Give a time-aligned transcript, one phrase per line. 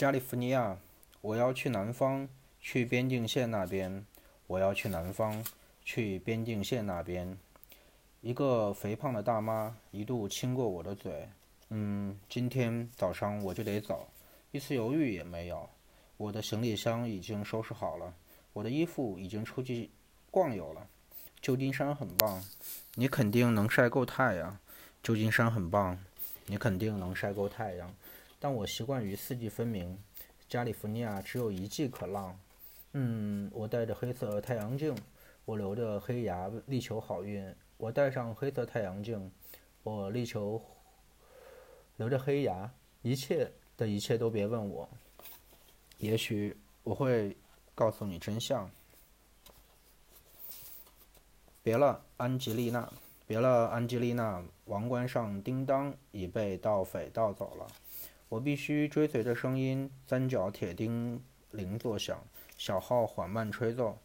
[0.00, 0.78] 加利福尼亚，
[1.20, 2.26] 我要去南方，
[2.58, 4.06] 去边境线那边。
[4.46, 5.44] 我要去南方，
[5.84, 7.36] 去边境线那边。
[8.22, 11.28] 一个肥胖的大妈一度亲过我的嘴。
[11.68, 14.08] 嗯，今天早上我就得走，
[14.52, 15.68] 一丝犹豫也没有。
[16.16, 18.14] 我的行李箱已经收拾好了，
[18.54, 19.90] 我的衣服已经出去
[20.30, 20.86] 逛游了。
[21.42, 22.42] 旧金山很棒，
[22.94, 24.58] 你肯定能晒够太阳。
[25.02, 26.02] 旧金山很棒，
[26.46, 27.94] 你肯定能晒够太阳。
[28.40, 29.96] 但我习惯于四季分明，
[30.48, 32.36] 加利福尼亚只有一季可浪。
[32.94, 34.96] 嗯，我戴着黑色太阳镜，
[35.44, 37.54] 我留着黑牙，力求好运。
[37.76, 39.30] 我戴上黑色太阳镜，
[39.82, 40.60] 我力求
[41.98, 42.68] 留着黑牙。
[43.02, 44.88] 一切的一切都别问我，
[45.98, 47.36] 也许我会
[47.74, 48.70] 告诉你真相。
[51.62, 52.90] 别了，安吉丽娜，
[53.26, 54.42] 别了，安吉丽娜。
[54.64, 57.66] 王冠上叮当已被盗匪盗走了。
[58.30, 61.20] 我必须追随着声音，三角铁钉
[61.50, 62.16] 铃作响。
[62.56, 63.98] 小号缓慢吹奏，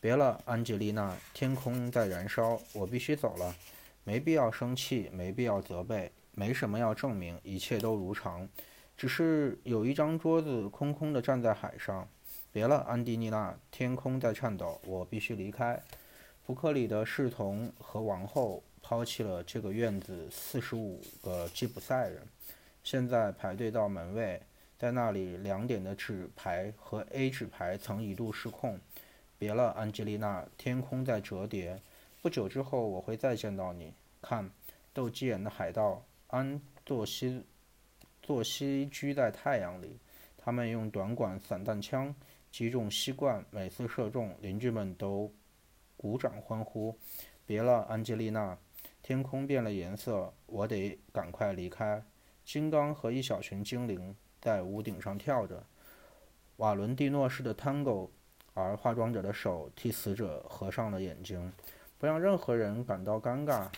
[0.00, 1.16] 别了，安吉丽娜。
[1.32, 3.54] 天空在燃烧，我必须走了。
[4.02, 8.48] 没必要生气，没必要责备，没什么要证明，一切都如常。
[8.96, 12.08] 只是有一张桌子空空的站在海上。
[12.50, 13.56] 别了，安迪丽娜。
[13.70, 15.80] 天空在颤抖，我必须离开。
[16.44, 22.26] 福克里的侍从和王后抛弃了这个院子四十五个吉普赛人，
[22.90, 24.40] 现在排队到门卫。
[24.78, 28.80] 在那里，两点的纸牌和 A 纸牌曾一度失控。
[29.36, 30.42] 别了，安吉丽娜。
[30.56, 31.82] 天空在折叠。
[32.22, 33.92] 不久之后，我会再见到你。
[34.22, 34.50] 看，
[34.94, 37.44] 斗鸡眼的海盗安坐西
[38.22, 39.98] 坐西居在太阳里。
[40.38, 42.14] 他们用短管散弹枪
[42.50, 45.30] 击中西冠，每次射中，邻居们都
[45.98, 46.96] 鼓掌欢呼。
[47.44, 48.56] 别了，安吉丽娜。
[49.02, 52.02] 天空变了颜色，我得赶快离开。
[52.48, 54.16] 金刚和一小群精灵。
[54.40, 55.62] 在屋顶上跳着
[56.56, 58.08] 瓦伦蒂诺式的探戈，
[58.54, 61.52] 而化妆者的手替死者合上了眼睛，
[61.98, 63.68] 不让任何人感到尴尬。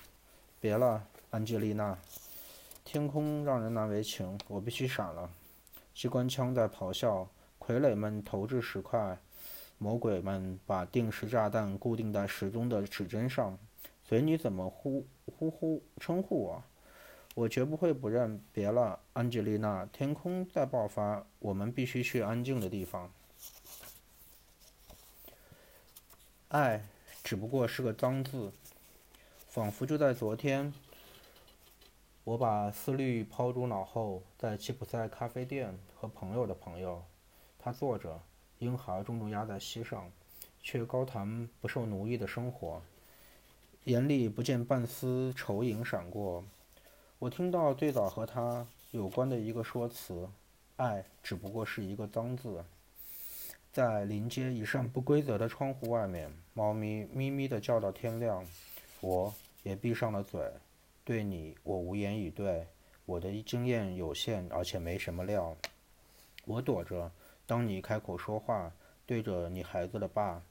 [0.60, 1.98] 别了，安吉丽娜。
[2.84, 5.28] 天空让人难为情，我必须闪了。
[5.92, 7.28] 机关枪在咆哮，
[7.58, 9.18] 傀儡们投掷石块，
[9.78, 13.58] 魔鬼们把定时炸弹固定在时钟的指针上。
[14.04, 16.62] 随你怎么呼呼呼称呼我。
[17.34, 18.42] 我绝不会不认。
[18.52, 19.86] 别了，安吉丽娜。
[19.86, 23.10] 天空在爆发，我们必须去安静的地方。
[26.48, 26.84] 爱
[27.22, 28.52] 只不过是个脏字，
[29.48, 30.72] 仿佛就在昨天。
[32.24, 37.02] 我把思虑抛诸脑后，在吉普赛咖啡店和朋友的朋友，
[37.58, 38.20] 他坐着，
[38.58, 40.10] 婴孩重重压在膝上，
[40.62, 42.82] 却高谈不受奴役的生活，
[43.84, 46.44] 眼里不见半丝愁影闪过。
[47.20, 50.26] 我听到最早和他有关的一个说辞
[50.76, 52.64] ：“爱只不过是一个脏字。”
[53.70, 58.42] 在临街一扇不规则的窗户外面，猫咪咪咪地叫到天亮。
[59.02, 60.50] 我也闭上了嘴。
[61.04, 62.66] 对你，我无言以对。
[63.04, 65.54] 我的经验有限，而且没什么料。
[66.46, 67.12] 我躲着。
[67.46, 68.72] 当你开口说话，
[69.04, 70.42] 对着你孩子的爸，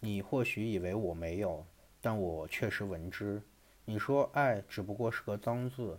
[0.00, 1.64] 你或许以为我没有，
[2.00, 3.40] 但我确实闻之。
[3.84, 5.96] 你说爱只不过是个脏字。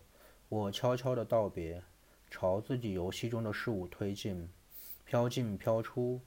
[0.49, 1.83] 我悄悄地道别，
[2.31, 4.49] 朝自己游戏中的事物推进，
[5.05, 6.19] 飘进飘出，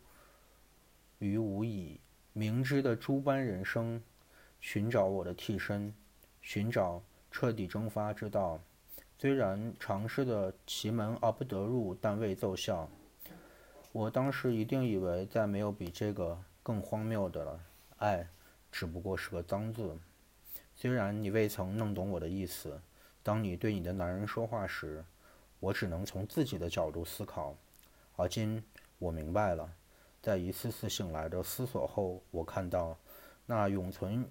[1.19, 1.99] 于无已。
[2.33, 4.01] 明知的诸般人生，
[4.61, 5.93] 寻找我的替身，
[6.41, 7.03] 寻找
[7.33, 8.61] 彻底蒸发之道。
[9.19, 12.89] 虽然尝试的奇门而不得入，但未奏效。
[13.91, 17.61] 我当时一定以为再没有比这个更荒谬的了。
[17.97, 18.29] 爱
[18.71, 19.99] 只不过是个脏字。
[20.77, 22.81] 虽然你未曾弄懂我的意思。
[23.23, 25.05] 当你对你的男人说话时，
[25.61, 27.57] 我只能从自己的角度思考。
[28.17, 28.63] 而今
[28.99, 29.73] 我明白了，
[30.21, 32.97] 在一次次醒来的思索后，我看到
[33.47, 34.29] 那永存、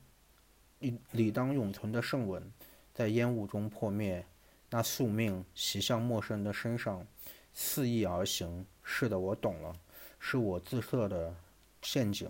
[0.80, 2.52] 理理当永存的圣吻
[2.94, 4.26] 在烟雾中破灭，
[4.70, 7.06] 那宿命袭向陌生人的身上，
[7.54, 8.66] 肆意而行。
[8.84, 9.76] 是的，我懂了，
[10.20, 11.34] 是我自设的
[11.82, 12.30] 陷阱。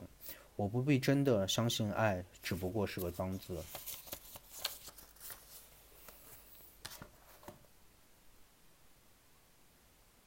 [0.56, 3.58] 我不必真的相信爱只不过是个脏字。